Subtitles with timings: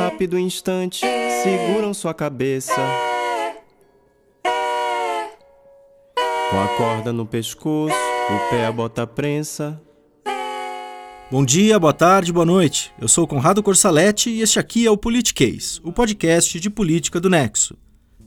[0.00, 1.04] rápido instante
[1.42, 2.74] seguram sua cabeça.
[6.50, 9.78] Com a corda no pescoço, o pé a bota prensa.
[11.30, 12.90] Bom dia, boa tarde, boa noite.
[12.98, 17.28] Eu sou Conrado Corsaletti e este aqui é o Politicase, o podcast de política do
[17.28, 17.76] Nexo.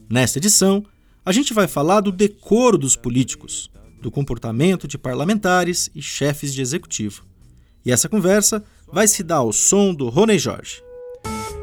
[0.08, 0.84] Nesta edição,
[1.24, 3.68] a gente vai falar do decoro dos políticos,
[4.00, 7.24] do comportamento de parlamentares e chefes de executivo.
[7.84, 10.83] E essa conversa vai se dar ao som do Rony Jorge.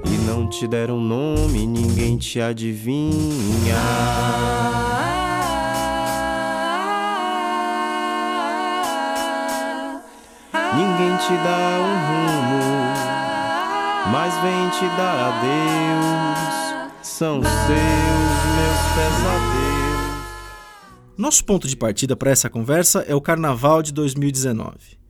[0.05, 3.75] E não te deram nome, ninguém te adivinha.
[10.73, 12.61] Ninguém te dá um rumo,
[14.11, 16.97] mas vem te dar adeus.
[17.01, 17.51] São seus
[18.55, 19.71] meus pesadelos.
[21.17, 25.00] Nosso ponto de partida para essa conversa é o Carnaval de 2019.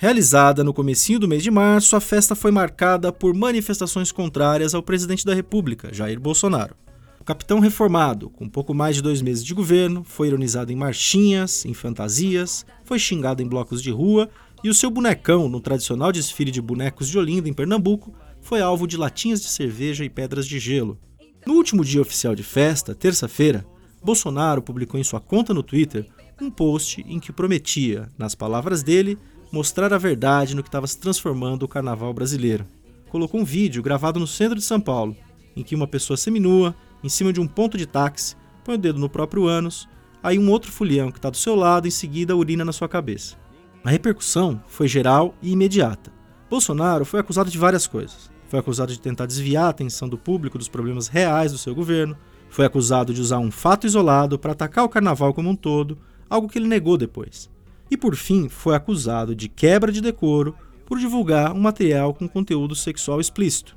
[0.00, 4.80] Realizada no comecinho do mês de março, a festa foi marcada por manifestações contrárias ao
[4.80, 6.76] presidente da República, Jair Bolsonaro.
[7.18, 11.64] O capitão reformado, com pouco mais de dois meses de governo, foi ironizado em marchinhas,
[11.64, 14.30] em fantasias, foi xingado em blocos de rua
[14.62, 18.86] e o seu bonecão, no tradicional desfile de bonecos de Olinda, em Pernambuco, foi alvo
[18.86, 20.96] de latinhas de cerveja e pedras de gelo.
[21.44, 23.66] No último dia oficial de festa, terça-feira,
[24.00, 26.06] Bolsonaro publicou em sua conta no Twitter
[26.40, 29.18] um post em que prometia, nas palavras dele,
[29.50, 32.66] mostrar a verdade no que estava se transformando o carnaval brasileiro.
[33.08, 35.16] Colocou um vídeo gravado no centro de São Paulo,
[35.56, 38.98] em que uma pessoa seminua, em cima de um ponto de táxi, põe o dedo
[38.98, 39.88] no próprio ânus,
[40.22, 43.36] aí um outro fulião que está do seu lado em seguida urina na sua cabeça.
[43.82, 46.12] A repercussão foi geral e imediata.
[46.50, 48.30] Bolsonaro foi acusado de várias coisas.
[48.48, 52.16] Foi acusado de tentar desviar a atenção do público dos problemas reais do seu governo,
[52.50, 56.48] foi acusado de usar um fato isolado para atacar o carnaval como um todo, algo
[56.48, 57.50] que ele negou depois.
[57.90, 60.54] E por fim, foi acusado de quebra de decoro
[60.86, 63.76] por divulgar um material com conteúdo sexual explícito.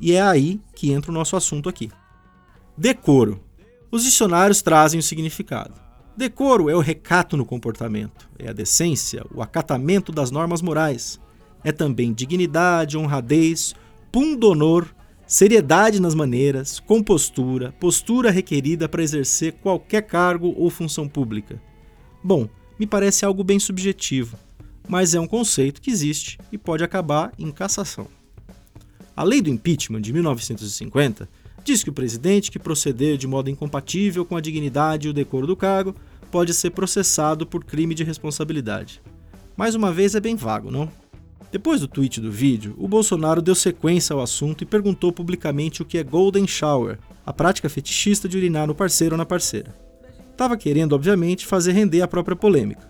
[0.00, 1.90] E é aí que entra o nosso assunto aqui.
[2.76, 3.40] Decoro.
[3.90, 5.74] Os dicionários trazem o significado.
[6.16, 11.20] Decoro é o recato no comportamento, é a decência, o acatamento das normas morais.
[11.62, 13.74] É também dignidade, honradez,
[14.10, 14.86] pundonor,
[15.26, 21.60] seriedade nas maneiras, compostura, postura requerida para exercer qualquer cargo ou função pública.
[22.22, 24.36] Bom, me parece algo bem subjetivo,
[24.88, 28.06] mas é um conceito que existe e pode acabar em cassação.
[29.16, 31.28] A lei do impeachment de 1950
[31.64, 35.46] diz que o presidente que proceder de modo incompatível com a dignidade e o decoro
[35.46, 35.94] do cargo
[36.30, 39.00] pode ser processado por crime de responsabilidade.
[39.56, 40.88] Mais uma vez é bem vago, não?
[41.50, 45.84] Depois do tweet do vídeo, o Bolsonaro deu sequência ao assunto e perguntou publicamente o
[45.84, 49.74] que é Golden Shower, a prática fetichista de urinar no parceiro ou na parceira.
[50.36, 52.86] Estava querendo, obviamente, fazer render a própria polêmica.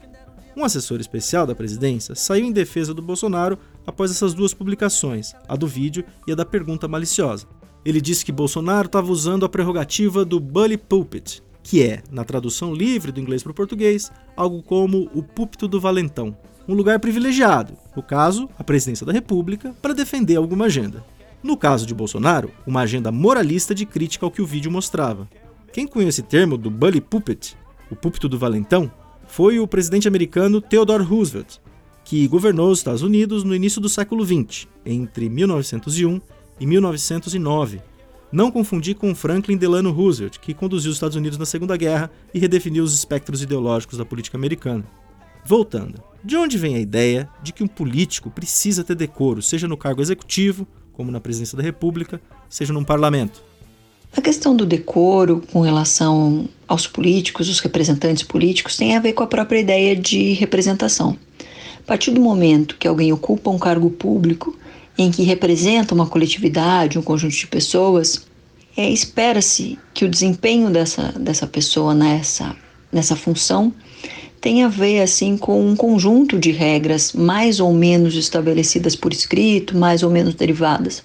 [0.56, 5.54] Um assessor especial da presidência saiu em defesa do Bolsonaro após essas duas publicações, a
[5.54, 7.46] do vídeo e a da pergunta maliciosa.
[7.84, 12.74] Ele disse que Bolsonaro estava usando a prerrogativa do bully pulpit, que é, na tradução
[12.74, 16.36] livre do inglês para o português, algo como o púlpito do valentão,
[16.66, 21.04] um lugar privilegiado, no caso, a presidência da República, para defender alguma agenda.
[21.44, 25.28] No caso de Bolsonaro, uma agenda moralista de crítica ao que o vídeo mostrava.
[25.76, 27.54] Quem cunhou esse termo do bully pulpit,
[27.90, 28.90] o púlpito do valentão,
[29.26, 31.58] foi o presidente americano Theodore Roosevelt,
[32.02, 36.18] que governou os Estados Unidos no início do século XX, entre 1901
[36.58, 37.82] e 1909.
[38.32, 42.38] Não confundir com Franklin Delano Roosevelt, que conduziu os Estados Unidos na Segunda Guerra e
[42.38, 44.86] redefiniu os espectros ideológicos da política americana.
[45.44, 49.76] Voltando, de onde vem a ideia de que um político precisa ter decoro, seja no
[49.76, 53.44] cargo executivo, como na presidência da República, seja num parlamento?
[54.14, 59.22] A questão do decoro com relação aos políticos, os representantes políticos, tem a ver com
[59.22, 61.16] a própria ideia de representação.
[61.78, 64.56] A partir do momento que alguém ocupa um cargo público,
[64.98, 68.26] em que representa uma coletividade, um conjunto de pessoas,
[68.76, 72.56] é, espera-se que o desempenho dessa, dessa pessoa nessa,
[72.92, 73.72] nessa função
[74.40, 79.76] tenha a ver assim com um conjunto de regras mais ou menos estabelecidas por escrito,
[79.76, 81.02] mais ou menos derivadas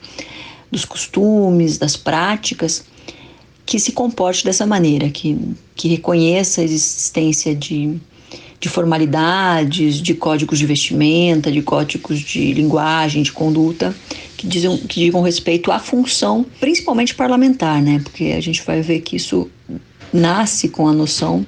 [0.72, 2.86] dos costumes, das práticas,
[3.72, 5.40] que se comporte dessa maneira, que,
[5.76, 7.98] que reconheça a existência de
[8.60, 13.96] de formalidades, de códigos de vestimenta, de códigos de linguagem, de conduta,
[14.38, 18.00] que, dizem, que digam respeito à função, principalmente parlamentar, né?
[18.04, 19.50] Porque a gente vai ver que isso
[20.14, 21.44] nasce com a noção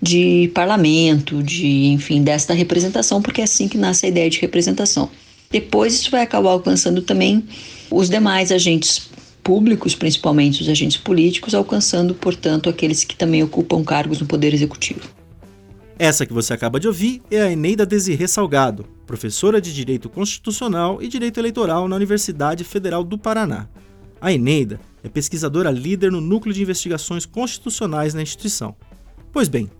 [0.00, 5.10] de parlamento, de, enfim, desta representação, porque é assim que nasce a ideia de representação.
[5.50, 7.42] Depois isso vai acabar alcançando também
[7.90, 9.10] os demais agentes
[9.42, 15.00] públicos, principalmente os agentes políticos, alcançando, portanto, aqueles que também ocupam cargos no Poder Executivo.
[15.98, 21.02] Essa que você acaba de ouvir é a Eneida Desirê Salgado, professora de Direito Constitucional
[21.02, 23.68] e Direito Eleitoral na Universidade Federal do Paraná.
[24.20, 28.74] A Eneida é pesquisadora líder no Núcleo de Investigações Constitucionais na instituição.
[29.32, 29.70] Pois bem,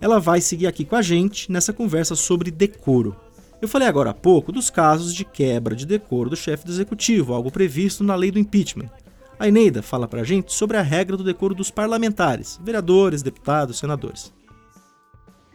[0.00, 3.16] ela vai seguir aqui com a gente nessa conversa sobre decoro.
[3.60, 7.32] Eu falei agora há pouco dos casos de quebra de decoro do chefe do executivo,
[7.32, 8.90] algo previsto na lei do impeachment.
[9.38, 14.32] A Eneida fala pra gente sobre a regra do decoro dos parlamentares, vereadores, deputados, senadores.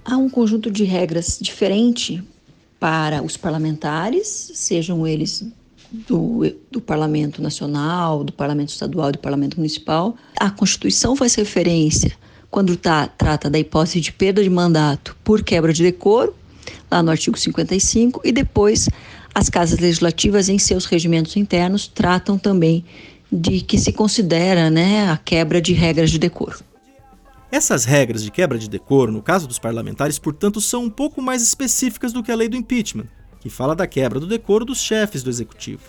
[0.03, 2.23] Há um conjunto de regras diferente
[2.79, 5.45] para os parlamentares, sejam eles
[5.91, 6.41] do,
[6.71, 10.15] do Parlamento Nacional, do Parlamento Estadual do Parlamento Municipal.
[10.39, 12.11] A Constituição faz referência,
[12.49, 16.35] quando tá, trata da hipótese de perda de mandato por quebra de decoro,
[16.89, 18.89] lá no artigo 55, e depois
[19.33, 22.83] as casas legislativas, em seus regimentos internos, tratam também
[23.31, 26.59] de que se considera né, a quebra de regras de decoro.
[27.51, 31.41] Essas regras de quebra de decoro, no caso dos parlamentares, portanto, são um pouco mais
[31.41, 33.07] específicas do que a lei do impeachment,
[33.39, 35.81] que fala da quebra do decoro dos chefes do executivo.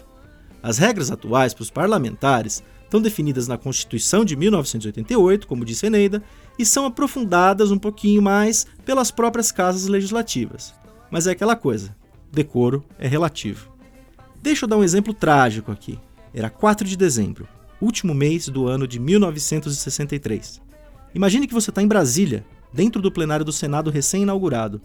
[0.63, 6.23] As regras atuais para os parlamentares estão definidas na Constituição de 1988, como disse Eneida,
[6.59, 10.75] e são aprofundadas um pouquinho mais pelas próprias casas legislativas.
[11.11, 11.95] Mas é aquela coisa:
[12.33, 13.71] decoro é relativo.
[14.41, 15.99] Deixa eu dar um exemplo trágico aqui.
[16.39, 17.49] Era 4 de dezembro,
[17.81, 20.63] último mês do ano de 1963.
[21.13, 24.81] Imagine que você está em Brasília, dentro do plenário do Senado recém-inaugurado.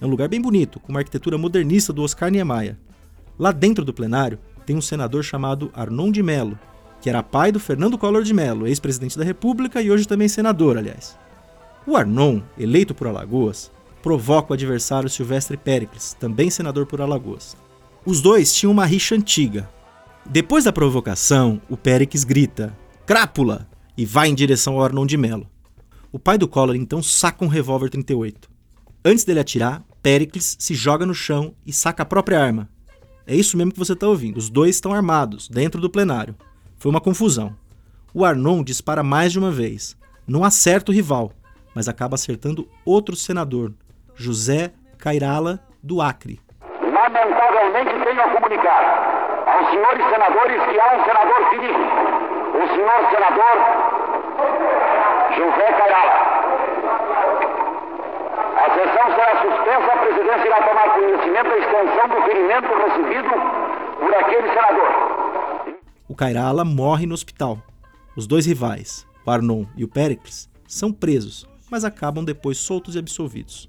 [0.00, 2.78] É um lugar bem bonito, com uma arquitetura modernista do Oscar Niemeyer.
[3.38, 6.58] Lá dentro do plenário tem um senador chamado Arnon de Mello,
[7.02, 10.78] que era pai do Fernando Collor de Mello, ex-presidente da República e hoje também senador,
[10.78, 11.14] aliás.
[11.86, 13.70] O Arnon, eleito por Alagoas,
[14.02, 17.54] provoca o adversário Silvestre Péricles, também senador por Alagoas.
[18.06, 19.75] Os dois tinham uma rixa antiga.
[20.28, 22.76] Depois da provocação, o Péricles grita:
[23.06, 23.68] Crápula!
[23.96, 25.48] e vai em direção ao Arnon de Mello.
[26.12, 28.48] O pai do Collor então saca um revólver 38.
[29.04, 32.68] Antes dele atirar, Pericles se joga no chão e saca a própria arma.
[33.26, 34.36] É isso mesmo que você está ouvindo.
[34.36, 36.34] Os dois estão armados, dentro do plenário.
[36.76, 37.56] Foi uma confusão.
[38.12, 39.96] O Arnon dispara mais de uma vez.
[40.26, 41.32] Não acerta o rival,
[41.74, 43.72] mas acaba acertando outro senador,
[44.14, 46.40] José Cairala, do Acre.
[46.82, 51.78] Lamentavelmente tenho a comunicar aos senhores senadores que há um senador ferido.
[51.78, 53.96] O senhor senador
[55.36, 56.36] José Cairala.
[58.56, 63.30] A sessão será suspensa, a presidência irá tomar conhecimento da extensão do ferimento recebido
[64.00, 65.76] por aquele senador.
[66.08, 67.58] O Cairala morre no hospital.
[68.16, 72.98] Os dois rivais, o Arnon e o Péricles, são presos, mas acabam depois soltos e
[72.98, 73.68] absolvidos.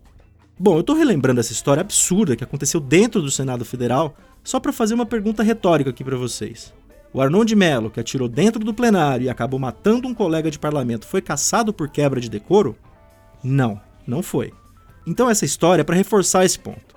[0.57, 4.15] Bom, eu estou relembrando essa história absurda que aconteceu dentro do Senado Federal
[4.47, 6.73] só para fazer uma pergunta retórica aqui para vocês.
[7.11, 10.57] O Arnon de Mello, que atirou dentro do plenário e acabou matando um colega de
[10.57, 12.73] parlamento, foi caçado por quebra de decoro?
[13.43, 13.77] Não,
[14.07, 14.53] não foi.
[15.05, 16.95] Então essa história é para reforçar esse ponto.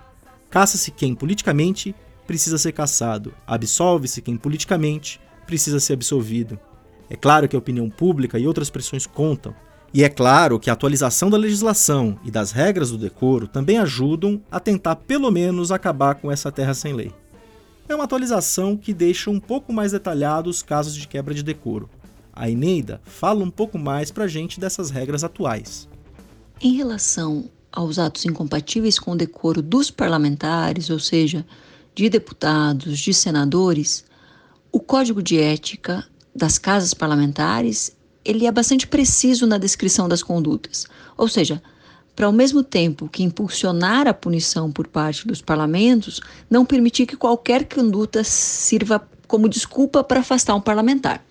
[0.48, 1.92] Caça-se quem politicamente
[2.24, 6.56] precisa ser caçado, absolve-se quem politicamente precisa ser absolvido.
[7.10, 9.52] É claro que a opinião pública e outras pressões contam,
[9.92, 14.40] e é claro que a atualização da legislação e das regras do decoro também ajudam
[14.48, 17.12] a tentar pelo menos acabar com essa terra sem lei
[17.92, 21.88] é uma atualização que deixa um pouco mais detalhados os casos de quebra de decoro.
[22.32, 25.88] A Eneida fala um pouco mais para a gente dessas regras atuais.
[26.60, 31.44] Em relação aos atos incompatíveis com o decoro dos parlamentares, ou seja,
[31.94, 34.04] de deputados, de senadores,
[34.72, 36.04] o Código de Ética
[36.34, 40.86] das casas parlamentares ele é bastante preciso na descrição das condutas.
[41.16, 41.62] Ou seja,
[42.14, 47.16] para ao mesmo tempo que impulsionar a punição por parte dos parlamentos, não permitir que
[47.16, 51.24] qualquer conduta sirva como desculpa para afastar um parlamentar.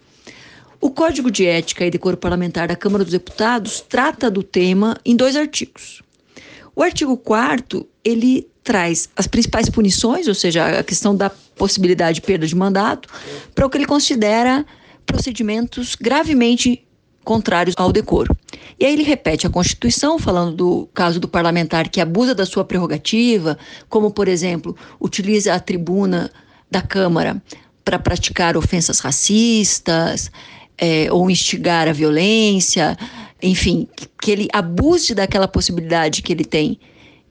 [0.82, 5.16] O Código de Ética e Decoro Parlamentar da Câmara dos Deputados trata do tema em
[5.16, 6.02] dois artigos.
[6.74, 12.22] O artigo 4 ele traz as principais punições, ou seja, a questão da possibilidade de
[12.22, 13.10] perda de mandato,
[13.54, 14.66] para o que ele considera
[15.06, 16.86] procedimentos gravemente
[17.30, 18.36] contrários ao decoro.
[18.80, 22.66] E aí ele repete a Constituição, falando do caso do parlamentar que abusa da sua
[22.66, 23.56] prerrogativa,
[23.88, 26.32] como, por exemplo, utiliza a tribuna
[26.72, 27.40] da Câmara
[27.86, 30.32] para praticar ofensas racistas
[30.76, 32.98] é, ou instigar a violência,
[33.44, 33.88] enfim,
[34.20, 36.80] que ele abuse daquela possibilidade que ele tem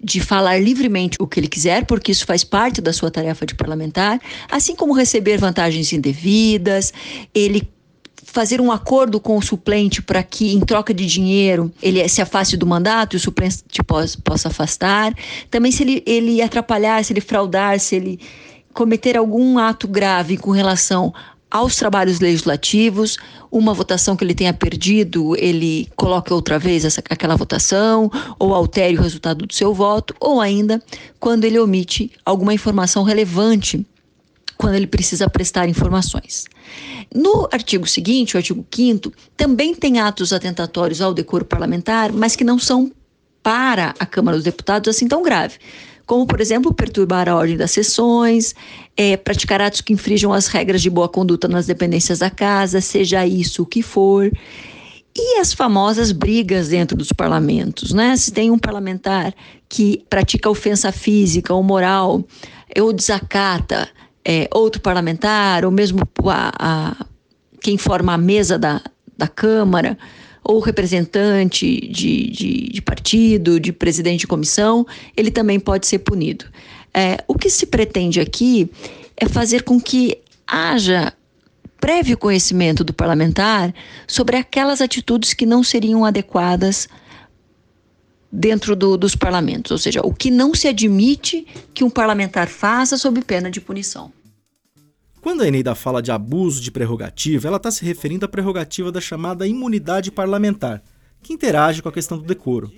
[0.00, 3.57] de falar livremente o que ele quiser, porque isso faz parte da sua tarefa de
[3.57, 6.93] parlamentar, assim como receber vantagens indevidas,
[7.35, 7.69] ele
[8.38, 12.57] fazer um acordo com o suplente para que, em troca de dinheiro, ele se afaste
[12.57, 15.12] do mandato e o suplente possa, possa afastar.
[15.50, 18.21] Também, se ele, ele atrapalhar, se ele fraudar, se ele
[18.73, 21.12] cometer algum ato grave com relação
[21.50, 23.16] aos trabalhos legislativos,
[23.50, 28.97] uma votação que ele tenha perdido, ele coloque outra vez essa, aquela votação, ou altere
[28.97, 30.80] o resultado do seu voto, ou ainda
[31.18, 33.85] quando ele omite alguma informação relevante
[34.58, 36.44] quando ele precisa prestar informações.
[37.14, 42.44] No artigo seguinte, o artigo 5 também tem atos atentatórios ao decoro parlamentar, mas que
[42.44, 42.92] não são
[43.42, 45.54] para a Câmara dos Deputados assim tão grave.
[46.04, 48.54] Como, por exemplo, perturbar a ordem das sessões,
[48.96, 53.26] é, praticar atos que infringam as regras de boa conduta nas dependências da casa, seja
[53.26, 54.30] isso o que for.
[55.14, 58.16] E as famosas brigas dentro dos parlamentos, né?
[58.16, 59.34] Se tem um parlamentar
[59.68, 62.24] que pratica ofensa física ou moral,
[62.80, 63.88] ou desacata
[64.30, 67.06] é, outro parlamentar, ou mesmo a, a,
[67.62, 68.82] quem forma a mesa da,
[69.16, 69.97] da Câmara,
[70.44, 76.44] ou representante de, de, de, partido, de presidente de comissão, ele também pode ser punido.
[76.92, 78.70] É, o que se pretende aqui
[79.16, 81.11] é fazer com que haja
[81.80, 83.75] prévio conhecimento do parlamentar
[84.06, 86.87] sobre aquelas atitudes que não seriam adequadas
[88.30, 92.99] dentro do, dos parlamentos, ou seja, o que não se admite que um parlamentar faça
[92.99, 94.12] sob pena de punição.
[95.20, 99.00] Quando a Eneida fala de abuso de prerrogativa, ela está se referindo à prerrogativa da
[99.00, 100.82] chamada imunidade parlamentar,
[101.20, 102.70] que interage com a questão do decoro.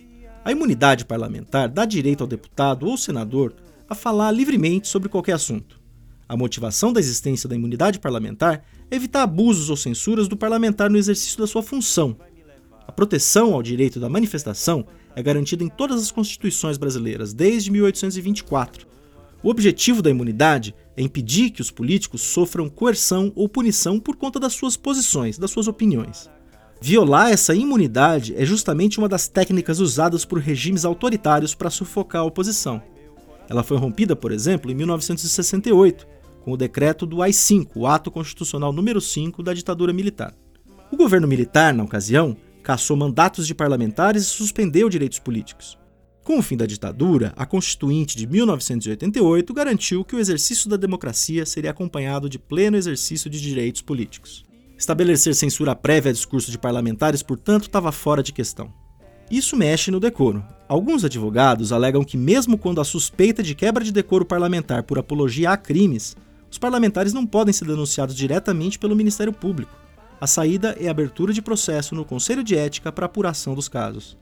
[0.42, 3.54] A imunidade parlamentar dá direito ao deputado ou senador
[3.88, 5.78] a falar livremente sobre qualquer assunto.
[6.26, 10.97] A motivação da existência da imunidade parlamentar é evitar abusos ou censuras do parlamentar no
[10.97, 12.16] exercício da sua função.
[12.87, 18.87] A proteção ao direito da manifestação é garantida em todas as constituições brasileiras desde 1824.
[19.42, 24.38] O objetivo da imunidade é impedir que os políticos sofram coerção ou punição por conta
[24.38, 26.28] das suas posições, das suas opiniões.
[26.82, 32.25] Violar essa imunidade é justamente uma das técnicas usadas por regimes autoritários para sufocar a
[32.25, 32.82] oposição.
[33.49, 36.06] Ela foi rompida, por exemplo, em 1968,
[36.42, 40.35] com o decreto do AI-5, o Ato Constitucional número 5 da ditadura militar.
[40.92, 45.79] O governo militar, na ocasião, cassou mandatos de parlamentares e suspendeu direitos políticos.
[46.30, 51.44] Com o fim da ditadura, a Constituinte de 1988 garantiu que o exercício da democracia
[51.44, 54.44] seria acompanhado de pleno exercício de direitos políticos.
[54.78, 58.72] Estabelecer censura prévia a discurso de parlamentares, portanto, estava fora de questão.
[59.28, 60.40] Isso mexe no decoro.
[60.68, 65.50] Alguns advogados alegam que, mesmo quando há suspeita de quebra de decoro parlamentar por apologia
[65.50, 66.16] a crimes,
[66.49, 69.76] os parlamentares não podem ser denunciados diretamente pelo Ministério Público.
[70.20, 74.16] A saída é a abertura de processo no Conselho de Ética para apuração dos casos.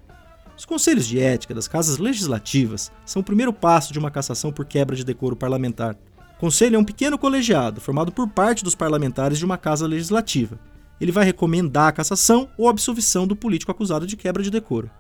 [0.59, 4.65] Os conselhos de ética das casas legislativas são o primeiro passo de uma cassação por
[4.67, 5.95] quebra de decoro parlamentar.
[6.37, 10.59] O conselho é um pequeno colegiado formado por parte dos parlamentares de uma casa legislativa.
[11.01, 14.91] Ele vai recomendar a cassação ou absolvição do político acusado de quebra de decoro.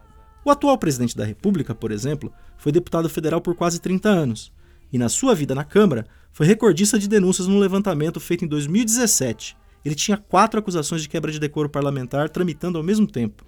[0.44, 4.52] O atual presidente da República, por exemplo, foi deputado federal por quase 30 anos
[4.92, 9.56] e, na sua vida na Câmara, foi recordista de denúncias no levantamento feito em 2017.
[9.84, 13.47] Ele tinha quatro acusações de quebra de decoro parlamentar tramitando ao mesmo tempo.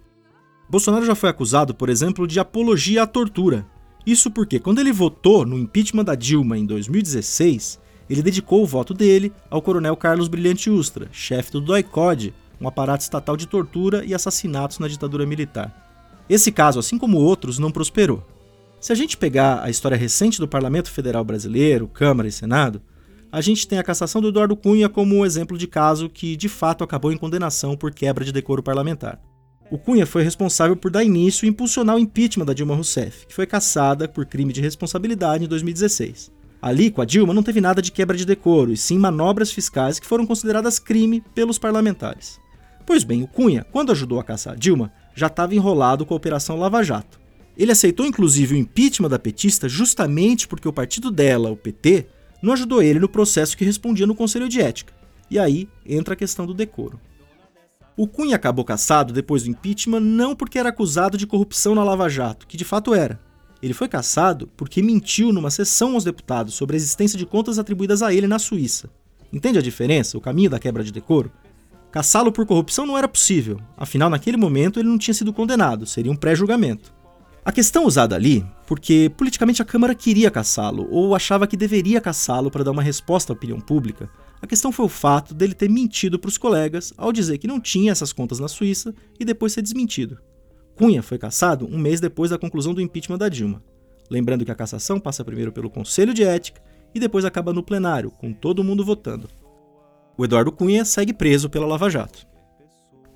[0.70, 3.66] Bolsonaro já foi acusado, por exemplo, de apologia à tortura.
[4.06, 8.94] Isso porque, quando ele votou no impeachment da Dilma em 2016, ele dedicou o voto
[8.94, 14.14] dele ao coronel Carlos Brilhante Ustra, chefe do DOI-CODE, um aparato estatal de tortura e
[14.14, 15.74] assassinatos na ditadura militar.
[16.28, 18.24] Esse caso, assim como outros, não prosperou.
[18.80, 22.80] Se a gente pegar a história recente do Parlamento Federal Brasileiro, Câmara e Senado,
[23.32, 26.48] a gente tem a cassação do Eduardo Cunha como um exemplo de caso que de
[26.48, 29.20] fato acabou em condenação por quebra de decoro parlamentar.
[29.70, 33.34] O Cunha foi responsável por dar início e impulsionar o impeachment da Dilma Rousseff, que
[33.34, 36.32] foi cassada por crime de responsabilidade em 2016.
[36.60, 40.00] Ali, com a Dilma, não teve nada de quebra de decoro, e sim manobras fiscais
[40.00, 42.40] que foram consideradas crime pelos parlamentares.
[42.84, 46.16] Pois bem, o Cunha, quando ajudou a caçar a Dilma, já estava enrolado com a
[46.16, 47.20] Operação Lava Jato.
[47.56, 52.08] Ele aceitou inclusive o impeachment da petista justamente porque o partido dela, o PT,
[52.42, 54.92] não ajudou ele no processo que respondia no Conselho de Ética.
[55.30, 57.00] E aí entra a questão do decoro.
[58.00, 62.08] O Cunha acabou caçado depois do impeachment não porque era acusado de corrupção na Lava
[62.08, 63.20] Jato, que de fato era.
[63.62, 68.02] Ele foi caçado porque mentiu numa sessão aos deputados sobre a existência de contas atribuídas
[68.02, 68.88] a ele na Suíça.
[69.30, 71.30] Entende a diferença, o caminho da quebra de decoro?
[71.92, 76.10] Caçá-lo por corrupção não era possível, afinal, naquele momento ele não tinha sido condenado, seria
[76.10, 76.94] um pré-julgamento.
[77.42, 82.50] A questão usada ali, porque politicamente a Câmara queria caçá-lo, ou achava que deveria caçá-lo
[82.50, 84.10] para dar uma resposta à opinião pública,
[84.42, 87.58] a questão foi o fato dele ter mentido para os colegas ao dizer que não
[87.58, 90.18] tinha essas contas na Suíça e depois ser desmentido.
[90.76, 93.62] Cunha foi caçado um mês depois da conclusão do impeachment da Dilma.
[94.10, 96.60] Lembrando que a cassação passa primeiro pelo Conselho de Ética
[96.94, 99.28] e depois acaba no plenário, com todo mundo votando.
[100.16, 102.29] O Eduardo Cunha segue preso pela Lava Jato.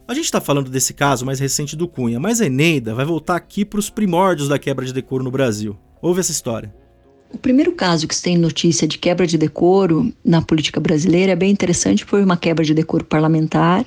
[0.07, 3.37] A gente está falando desse caso mais recente do Cunha, mas a Eneida vai voltar
[3.37, 5.79] aqui para os primórdios da quebra de decoro no Brasil.
[6.03, 6.75] Ouve essa história.
[7.33, 11.37] O primeiro caso que se tem notícia de quebra de decoro na política brasileira é
[11.37, 13.87] bem interessante, foi uma quebra de decoro parlamentar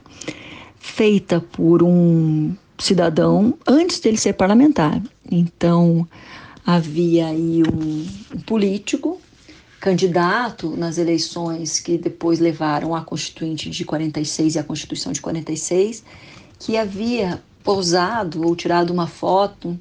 [0.79, 5.00] feita por um cidadão antes dele ser parlamentar.
[5.29, 6.07] Então,
[6.65, 9.21] havia aí um, um político
[9.88, 16.03] candidato nas eleições que depois levaram à Constituinte de 46 e à Constituição de 46,
[16.60, 19.79] que havia posado ou tirado uma foto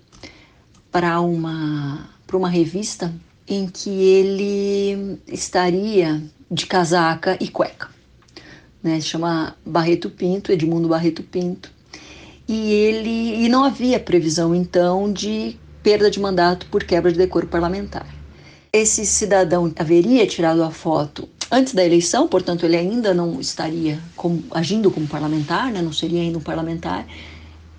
[0.92, 3.12] para uma, para uma revista
[3.48, 7.88] em que ele estaria de casaca e cueca.
[8.80, 9.00] Né?
[9.00, 11.68] Se chama Barreto Pinto, Edmundo Barreto Pinto.
[12.46, 17.48] E ele e não havia previsão então de perda de mandato por quebra de decoro
[17.48, 18.15] parlamentar.
[18.76, 24.44] Esse cidadão haveria tirado a foto antes da eleição, portanto ele ainda não estaria como,
[24.50, 25.80] agindo como parlamentar, né?
[25.80, 27.06] não seria ainda um parlamentar,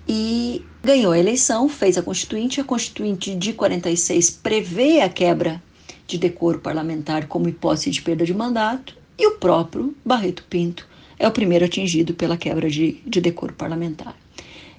[0.08, 2.60] e ganhou a eleição, fez a Constituinte.
[2.60, 5.62] A Constituinte de 46 prevê a quebra
[6.04, 10.84] de decoro parlamentar como hipótese de perda de mandato, e o próprio Barreto Pinto
[11.16, 14.16] é o primeiro atingido pela quebra de, de decoro parlamentar.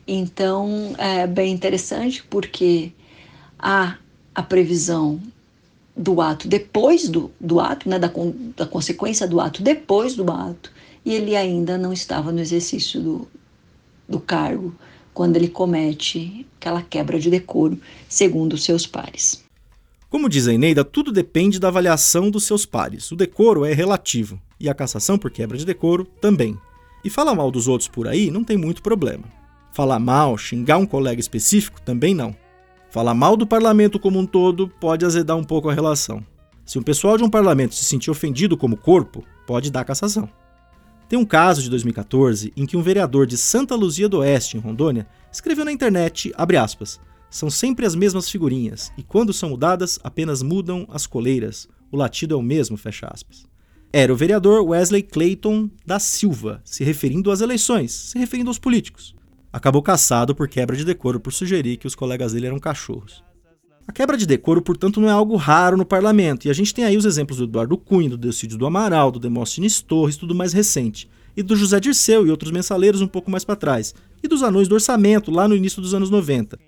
[0.05, 2.91] Então é bem interessante porque
[3.57, 3.95] há
[4.35, 5.21] a previsão
[5.96, 8.12] do ato depois do, do ato, né, da,
[8.55, 10.72] da consequência do ato depois do ato,
[11.05, 13.27] e ele ainda não estava no exercício do,
[14.08, 14.74] do cargo
[15.13, 19.43] quando ele comete aquela quebra de decoro, segundo os seus pares.
[20.10, 23.12] Como diz a Eneida, tudo depende da avaliação dos seus pares.
[23.12, 26.58] O decoro é relativo, e a cassação por quebra de decoro também.
[27.03, 29.25] E falar mal dos outros por aí não tem muito problema.
[29.72, 32.36] Falar mal, xingar um colega específico também não.
[32.89, 36.25] Falar mal do parlamento como um todo pode azedar um pouco a relação.
[36.65, 40.27] Se um pessoal de um parlamento se sentir ofendido como corpo, pode dar cassação.
[41.08, 44.60] Tem um caso de 2014 em que um vereador de Santa Luzia do Oeste, em
[44.60, 50.41] Rondônia, escreveu na internet, aspas, são sempre as mesmas figurinhas, e quando são mudadas, apenas
[50.41, 51.67] mudam as coleiras.
[51.91, 53.46] O latido é o mesmo, fecha aspas.
[53.93, 59.18] Era o vereador Wesley Clayton da Silva, se referindo às eleições, se referindo aos políticos
[59.51, 63.24] acabou caçado por quebra de decoro por sugerir que os colegas dele eram cachorros.
[63.88, 66.86] A quebra de decoro, portanto, não é algo raro no parlamento, e a gente tem
[66.86, 70.53] aí os exemplos do Eduardo Cunha, do Delcídio do Amaral, do Demóstenes Torres, tudo mais
[70.53, 74.44] recente, e do José Dirceu e outros mensaleiros um pouco mais para trás, e dos
[74.44, 76.60] anões do orçamento lá no início dos anos 90.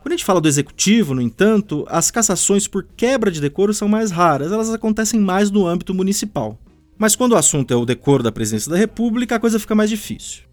[0.00, 3.86] Quando a gente fala do executivo, no entanto, as cassações por quebra de decoro são
[3.86, 6.58] mais raras, elas acontecem mais no âmbito municipal.
[6.96, 9.90] Mas quando o assunto é o decoro da presidência da República, a coisa fica mais
[9.90, 10.49] difícil.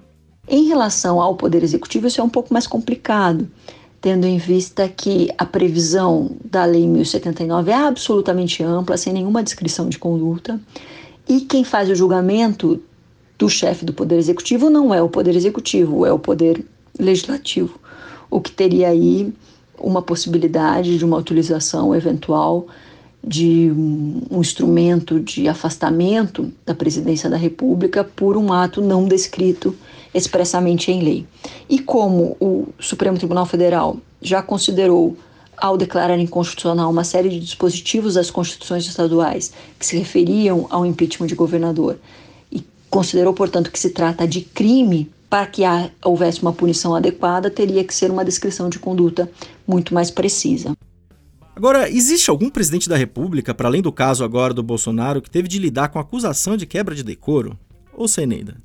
[0.47, 3.49] Em relação ao Poder Executivo, isso é um pouco mais complicado,
[3.99, 9.89] tendo em vista que a previsão da Lei 1079 é absolutamente ampla, sem nenhuma descrição
[9.89, 10.57] de conduta,
[11.27, 12.81] e quem faz o julgamento
[13.37, 16.63] do chefe do Poder Executivo não é o Poder Executivo, é o Poder
[16.97, 17.77] Legislativo,
[18.31, 19.33] o que teria aí
[19.77, 22.67] uma possibilidade de uma utilização eventual
[23.21, 29.75] de um instrumento de afastamento da presidência da República por um ato não descrito
[30.17, 31.25] expressamente em lei.
[31.69, 35.15] E como o Supremo Tribunal Federal já considerou,
[35.55, 41.27] ao declarar inconstitucional uma série de dispositivos das constituições estaduais que se referiam ao impeachment
[41.27, 41.97] de governador,
[42.51, 45.63] e considerou, portanto, que se trata de crime para que
[46.03, 49.29] houvesse uma punição adequada, teria que ser uma descrição de conduta
[49.67, 50.73] muito mais precisa.
[51.55, 55.47] Agora, existe algum presidente da República, para além do caso agora do Bolsonaro, que teve
[55.47, 57.57] de lidar com acusação de quebra de decoro?
[57.93, 58.55] Ou Seneida?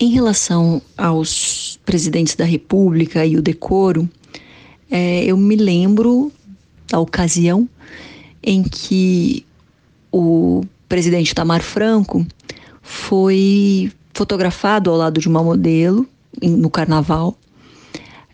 [0.00, 4.08] Em relação aos presidentes da República e o decoro,
[4.88, 6.30] é, eu me lembro
[6.88, 7.68] da ocasião
[8.40, 9.44] em que
[10.12, 12.24] o presidente Tamar Franco
[12.80, 16.06] foi fotografado ao lado de uma modelo
[16.40, 17.36] no carnaval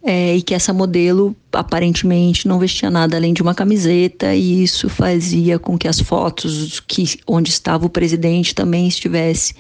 [0.03, 4.91] é, e que essa modelo aparentemente não vestia nada além de uma camiseta e isso
[4.91, 9.55] fazia com que as fotos que onde estava o presidente também estivesse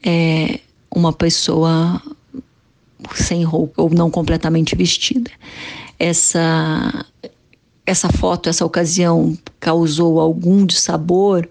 [0.00, 0.60] é,
[0.94, 2.00] uma pessoa
[3.14, 5.30] sem roupa ou não completamente vestida.
[5.98, 7.04] Essa
[7.86, 11.46] essa foto, essa ocasião causou algum dissabor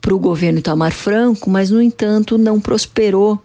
[0.00, 3.38] para o governo Itamar Franco, mas no entanto não prosperou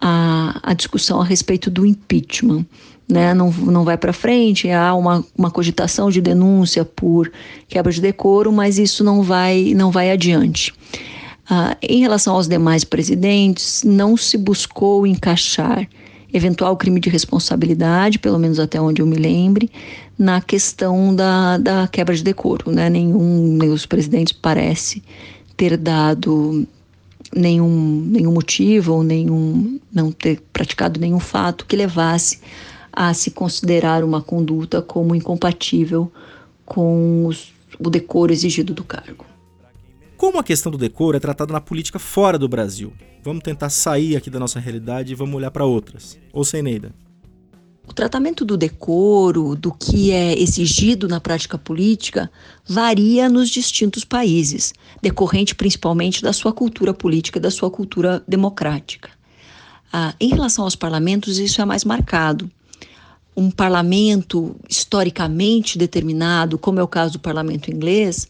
[0.00, 2.64] a, a discussão a respeito do impeachment.
[3.08, 7.30] Né, não, não vai para frente, há uma, uma cogitação de denúncia por
[7.68, 10.74] quebra de decoro, mas isso não vai, não vai adiante.
[11.48, 15.88] Ah, em relação aos demais presidentes, não se buscou encaixar
[16.32, 19.70] eventual crime de responsabilidade, pelo menos até onde eu me lembre,
[20.18, 22.70] na questão da, da quebra de decoro.
[22.70, 22.90] Né?
[22.90, 25.02] Nenhum, nem os presidentes parece
[25.56, 26.66] ter dado
[27.34, 32.40] nenhum, nenhum motivo ou nenhum, não ter praticado nenhum fato que levasse
[32.92, 36.10] a se considerar uma conduta como incompatível
[36.64, 39.24] com os, o decoro exigido do cargo.
[40.16, 42.90] Como a questão do decoro é tratada na política fora do Brasil?
[43.22, 46.18] Vamos tentar sair aqui da nossa realidade e vamos olhar para outras.
[46.32, 46.94] Ou sem Neida?
[47.86, 52.30] O tratamento do decoro, do que é exigido na prática política,
[52.66, 59.10] varia nos distintos países, decorrente principalmente da sua cultura política, da sua cultura democrática.
[59.92, 62.50] Ah, em relação aos parlamentos, isso é mais marcado.
[63.36, 68.26] Um parlamento historicamente determinado, como é o caso do parlamento inglês,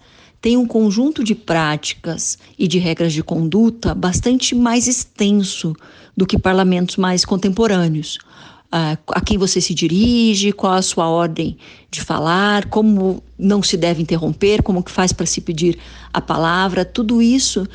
[0.46, 5.74] tem um conjunto de práticas e de regras de conduta bastante mais extenso
[6.16, 8.20] do que parlamentos mais contemporâneos.
[8.66, 11.56] Uh, a quem você se dirige, qual a sua ordem
[11.90, 15.78] de falar, como não se deve interromper, como que faz para se pedir
[16.12, 17.66] a palavra, tudo isso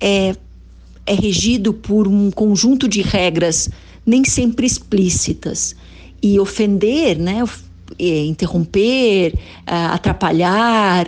[0.00, 0.34] é,
[1.06, 3.70] é regido por um conjunto de regras
[4.04, 5.76] nem sempre explícitas.
[6.20, 7.44] E ofender, né,
[8.00, 11.06] é, interromper, uh, atrapalhar,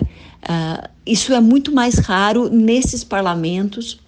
[0.48, 4.00] uh, isso é muito mais raro nesses parlamentos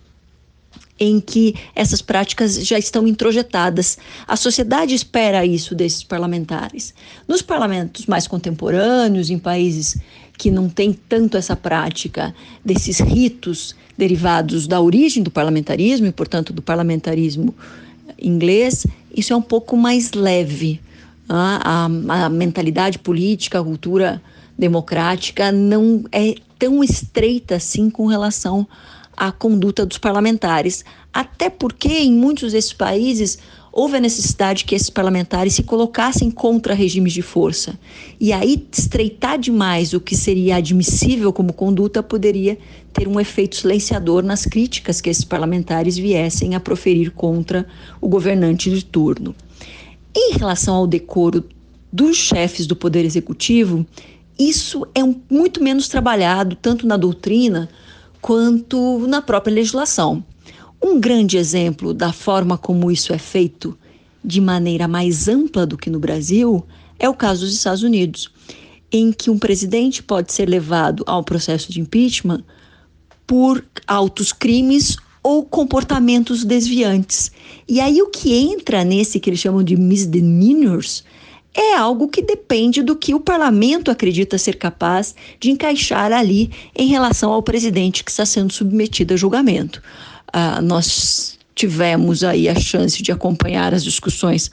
[1.01, 3.97] em que essas práticas já estão introjetadas.
[4.29, 6.93] A sociedade espera isso desses parlamentares.
[7.27, 9.97] Nos parlamentos mais contemporâneos, em países
[10.37, 16.53] que não têm tanto essa prática desses ritos derivados da origem do parlamentarismo e, portanto,
[16.53, 17.55] do parlamentarismo
[18.21, 20.81] inglês, isso é um pouco mais leve.
[21.29, 24.21] A, a, a mentalidade política, a cultura
[24.61, 28.69] democrática não é tão estreita assim com relação
[29.17, 33.39] a conduta dos parlamentares, até porque em muitos desses países
[33.73, 37.79] houve a necessidade que esses parlamentares se colocassem contra regimes de força.
[38.19, 42.59] E aí, estreitar demais o que seria admissível como conduta poderia
[42.93, 47.67] ter um efeito silenciador nas críticas que esses parlamentares viessem a proferir contra
[48.01, 49.35] o governante de turno.
[50.17, 51.45] Em relação ao decoro
[51.93, 53.87] dos chefes do Poder Executivo,
[54.41, 57.69] isso é um, muito menos trabalhado, tanto na doutrina
[58.23, 60.25] quanto na própria legislação.
[60.83, 63.79] Um grande exemplo da forma como isso é feito
[64.25, 66.65] de maneira mais ampla do que no Brasil
[66.99, 68.31] é o caso dos Estados Unidos,
[68.91, 72.43] em que um presidente pode ser levado ao processo de impeachment
[73.27, 77.31] por altos crimes ou comportamentos desviantes.
[77.69, 81.05] E aí o que entra nesse que eles chamam de misdemeanors
[81.55, 86.89] é algo que depende do que o parlamento acredita ser capaz de encaixar ali em
[86.89, 89.83] relação ao presidente que está sendo submetido a julgamento.
[90.29, 94.51] Uh, nós tivemos aí a chance de acompanhar as discussões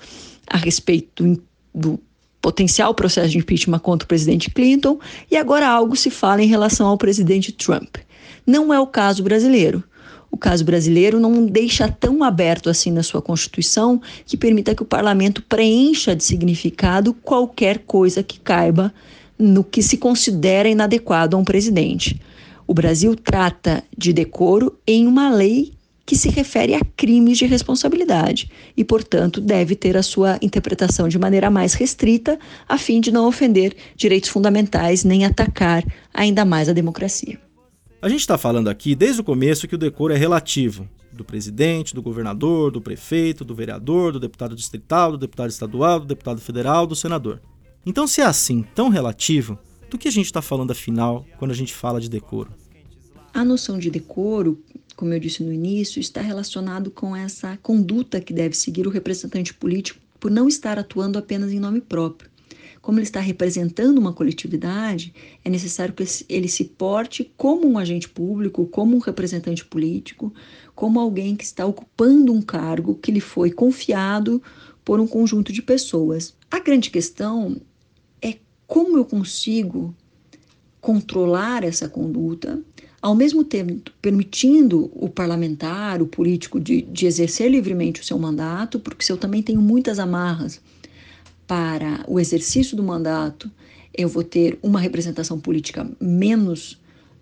[0.48, 2.00] a respeito do, do
[2.42, 6.88] potencial processo de impeachment contra o presidente Clinton e agora algo se fala em relação
[6.88, 7.98] ao presidente Trump.
[8.46, 9.84] Não é o caso brasileiro.
[10.32, 14.86] O caso brasileiro não deixa tão aberto assim na sua Constituição que permita que o
[14.86, 18.94] parlamento preencha de significado qualquer coisa que caiba
[19.38, 22.20] no que se considera inadequado a um presidente.
[22.66, 25.74] O Brasil trata de decoro em uma lei
[26.06, 31.20] que se refere a crimes de responsabilidade e, portanto, deve ter a sua interpretação de
[31.20, 36.74] maneira mais restrita, a fim de não ofender direitos fundamentais nem atacar ainda mais a
[36.74, 37.47] democracia.
[38.00, 40.88] A gente está falando aqui desde o começo que o decoro é relativo.
[41.12, 46.06] Do presidente, do governador, do prefeito, do vereador, do deputado distrital, do deputado estadual, do
[46.06, 47.42] deputado federal, do senador.
[47.84, 49.58] Então, se é assim, tão relativo,
[49.90, 52.52] do que a gente está falando afinal quando a gente fala de decoro?
[53.34, 54.64] A noção de decoro,
[54.96, 59.56] como eu disse no início, está relacionado com essa conduta que deve seguir o representante
[59.56, 62.30] político por não estar atuando apenas em nome próprio
[62.88, 68.08] como ele está representando uma coletividade, é necessário que ele se porte como um agente
[68.08, 70.34] público, como um representante político,
[70.74, 74.42] como alguém que está ocupando um cargo que lhe foi confiado
[74.86, 76.34] por um conjunto de pessoas.
[76.50, 77.60] A grande questão
[78.22, 79.94] é como eu consigo
[80.80, 82.58] controlar essa conduta,
[83.02, 88.80] ao mesmo tempo permitindo o parlamentar, o político, de, de exercer livremente o seu mandato,
[88.80, 90.62] porque se eu também tenho muitas amarras
[91.48, 93.50] para o exercício do mandato,
[93.94, 96.78] eu vou ter uma representação política menos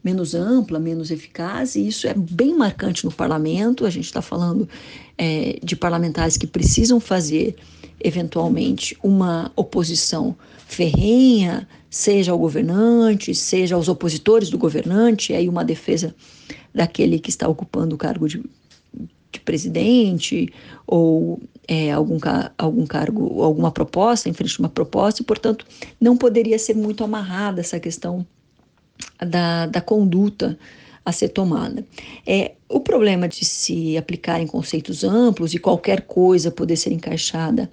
[0.06, 3.88] menos ampla, menos eficaz, e isso é bem marcante no parlamento.
[3.88, 4.70] A gente está falando
[5.18, 7.56] é, de parlamentares que precisam fazer,
[8.00, 10.36] eventualmente, uma oposição
[10.68, 16.14] ferrenha, seja ao governante, seja aos opositores do governante, aí uma defesa
[16.72, 18.44] daquele que está ocupando o cargo de,
[19.32, 20.54] de presidente,
[20.86, 22.18] ou é, algum,
[22.58, 25.66] algum cargo, alguma proposta, em frente a uma proposta, e, portanto,
[26.00, 28.26] não poderia ser muito amarrada essa questão
[29.20, 30.58] da, da conduta
[31.04, 31.86] a ser tomada.
[32.26, 37.70] É, o problema de se aplicar em conceitos amplos e qualquer coisa poder ser encaixada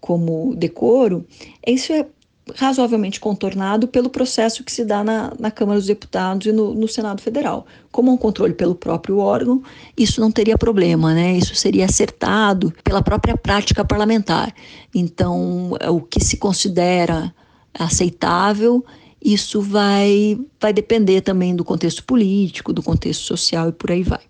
[0.00, 1.26] como decoro,
[1.66, 2.06] isso é
[2.56, 6.88] razoavelmente contornado pelo processo que se dá na, na Câmara dos Deputados e no, no,
[6.88, 7.66] Senado Federal.
[7.90, 9.62] Como um controle pelo próprio órgão,
[9.96, 11.36] isso não teria problema, né?
[11.36, 14.54] Isso seria acertado pela própria prática parlamentar.
[14.94, 17.34] Então, é o que se considera
[17.74, 18.84] aceitável,
[19.22, 24.20] isso vai, vai depender também do contexto político, do contexto social e por aí vai.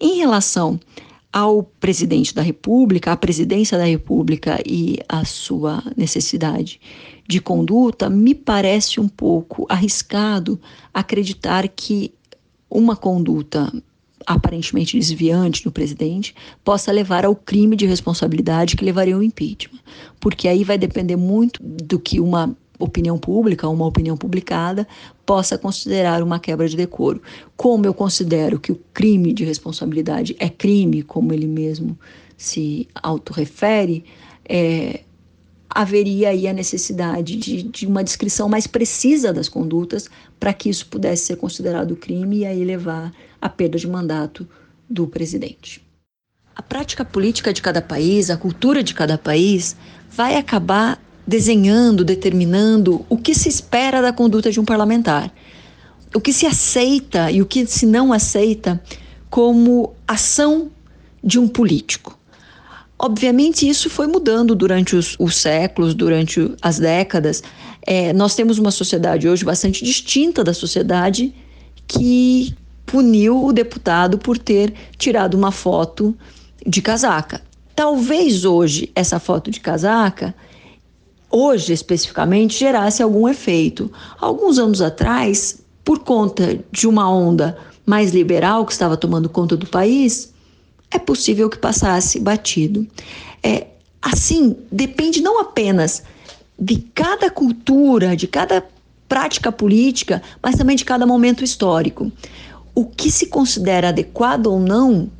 [0.00, 0.78] Em relação
[1.34, 6.80] ao presidente da República, à presidência da República e a sua necessidade
[7.28, 10.60] de conduta, me parece um pouco arriscado
[10.92, 12.14] acreditar que
[12.70, 13.72] uma conduta
[14.24, 19.80] aparentemente desviante do presidente possa levar ao crime de responsabilidade que levaria ao impeachment,
[20.20, 24.86] porque aí vai depender muito do que uma opinião pública, uma opinião publicada,
[25.24, 27.22] possa considerar uma quebra de decoro.
[27.56, 31.98] Como eu considero que o crime de responsabilidade é crime, como ele mesmo
[32.36, 34.04] se autorrefere,
[34.48, 35.00] é,
[35.70, 40.08] haveria aí a necessidade de, de uma descrição mais precisa das condutas
[40.38, 44.46] para que isso pudesse ser considerado crime e aí levar à perda de mandato
[44.88, 45.84] do presidente.
[46.54, 49.76] A prática política de cada país, a cultura de cada país,
[50.08, 55.32] vai acabar desenhando, determinando o que se espera da conduta de um parlamentar,
[56.14, 58.80] o que se aceita e o que se não aceita
[59.30, 60.70] como ação
[61.22, 62.18] de um político.
[62.98, 67.42] Obviamente, isso foi mudando durante os, os séculos, durante as décadas.
[67.82, 71.34] É, nós temos uma sociedade hoje bastante distinta da sociedade
[71.88, 72.54] que
[72.86, 76.16] puniu o deputado por ter tirado uma foto
[76.64, 77.42] de casaca.
[77.74, 80.34] Talvez hoje essa foto de casaca
[81.34, 83.90] hoje especificamente gerasse algum efeito.
[84.20, 89.66] Alguns anos atrás, por conta de uma onda mais liberal que estava tomando conta do
[89.66, 90.32] país,
[90.92, 92.86] é possível que passasse batido.
[93.42, 93.66] É,
[94.00, 96.04] assim, depende não apenas
[96.56, 98.64] de cada cultura, de cada
[99.08, 102.12] prática política, mas também de cada momento histórico.
[102.76, 105.10] O que se considera adequado ou não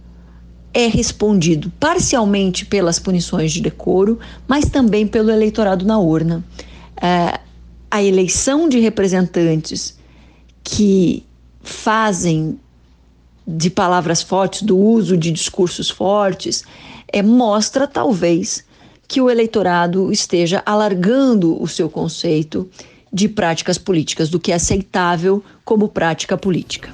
[0.74, 6.44] é respondido parcialmente pelas punições de decoro, mas também pelo eleitorado na urna.
[7.00, 7.38] É,
[7.88, 9.96] a eleição de representantes
[10.64, 11.24] que
[11.62, 12.58] fazem
[13.46, 16.64] de palavras fortes, do uso de discursos fortes,
[17.06, 18.64] é, mostra talvez
[19.06, 22.68] que o eleitorado esteja alargando o seu conceito
[23.12, 26.92] de práticas políticas, do que é aceitável como prática política.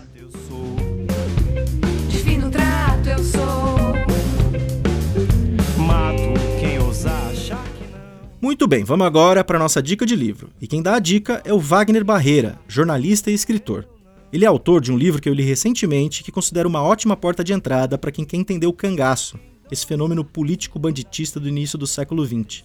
[8.51, 10.51] Muito bem, vamos agora para nossa dica de livro.
[10.61, 13.87] E quem dá a dica é o Wagner Barreira, jornalista e escritor.
[14.33, 17.45] Ele é autor de um livro que eu li recentemente que considero uma ótima porta
[17.45, 19.39] de entrada para quem quer entender o cangaço,
[19.71, 22.65] esse fenômeno político banditista do início do século XX.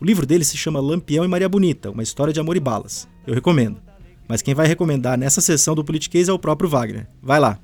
[0.00, 3.06] O livro dele se chama Lampião e Maria Bonita, uma história de amor e balas.
[3.26, 3.82] Eu recomendo.
[4.26, 7.06] Mas quem vai recomendar nessa sessão do Politiquês é o próprio Wagner.
[7.22, 7.58] Vai lá.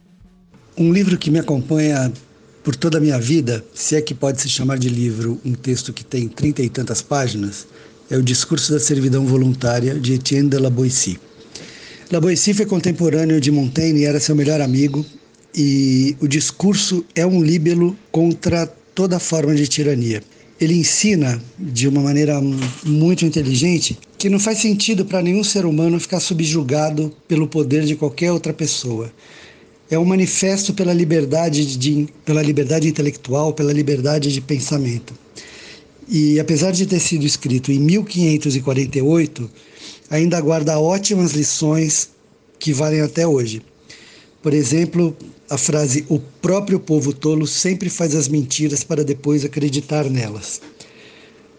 [0.76, 2.12] Um livro que me acompanha
[2.64, 5.92] por toda a minha vida, se é que pode se chamar de livro um texto
[5.92, 7.66] que tem trinta e tantas páginas,
[8.10, 11.20] é o Discurso da Servidão Voluntária de Etienne de la Boétie.
[12.10, 15.04] La Boétie foi contemporâneo de Montaigne e era seu melhor amigo,
[15.54, 20.22] e o discurso é um líbelo contra toda forma de tirania.
[20.58, 22.40] Ele ensina de uma maneira
[22.82, 27.94] muito inteligente que não faz sentido para nenhum ser humano ficar subjugado pelo poder de
[27.94, 29.12] qualquer outra pessoa
[29.90, 35.14] é um manifesto pela liberdade, de, pela liberdade intelectual, pela liberdade de pensamento.
[36.08, 39.50] E apesar de ter sido escrito em 1548,
[40.10, 42.10] ainda guarda ótimas lições
[42.58, 43.62] que valem até hoje.
[44.42, 45.16] Por exemplo,
[45.48, 50.60] a frase o próprio povo tolo sempre faz as mentiras para depois acreditar nelas.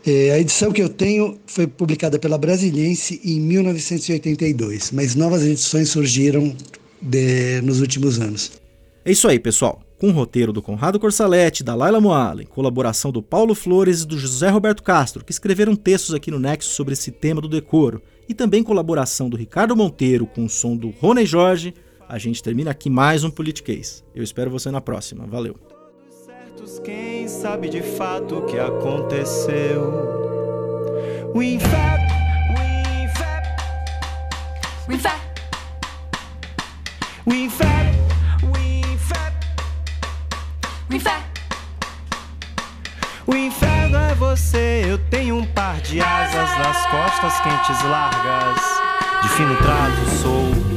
[0.05, 5.89] É, a edição que eu tenho foi publicada pela Brasiliense em 1982, mas novas edições
[5.89, 6.55] surgiram
[7.01, 8.51] de, nos últimos anos.
[9.03, 9.81] É isso aí, pessoal.
[9.99, 14.17] Com o roteiro do Conrado Corsaletti, da Laila Moalen, colaboração do Paulo Flores e do
[14.17, 18.33] José Roberto Castro, que escreveram textos aqui no Nexo sobre esse tema do decoro, e
[18.33, 21.73] também colaboração do Ricardo Monteiro com o som do Rony Jorge,
[22.09, 24.03] a gente termina aqui mais um Politiquês.
[24.13, 25.25] Eu espero você na próxima.
[25.25, 25.55] Valeu.
[26.83, 29.81] Quem sabe de fato o que aconteceu?
[31.33, 32.05] O inferno,
[32.49, 33.55] o inferno,
[34.87, 35.24] o inferno.
[37.27, 37.95] We fat,
[38.53, 39.33] we fat,
[40.91, 41.23] we fat.
[43.25, 48.61] O inferno é você, eu tenho um par de asas nas costas quentes largas.
[49.23, 50.74] De fino trato sou